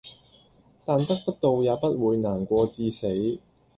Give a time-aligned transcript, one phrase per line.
[0.83, 3.37] 但得不到也不會難過至死